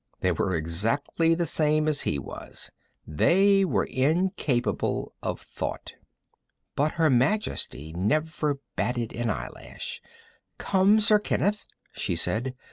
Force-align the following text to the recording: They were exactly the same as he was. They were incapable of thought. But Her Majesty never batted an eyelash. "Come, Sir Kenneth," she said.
They 0.21 0.31
were 0.31 0.55
exactly 0.55 1.35
the 1.35 1.45
same 1.45 1.87
as 1.87 2.01
he 2.01 2.17
was. 2.17 2.71
They 3.05 3.63
were 3.63 3.83
incapable 3.83 5.13
of 5.21 5.39
thought. 5.39 5.93
But 6.75 6.93
Her 6.93 7.11
Majesty 7.11 7.93
never 7.93 8.55
batted 8.75 9.13
an 9.13 9.29
eyelash. 9.29 10.01
"Come, 10.57 10.99
Sir 10.99 11.19
Kenneth," 11.19 11.67
she 11.93 12.15
said. 12.15 12.55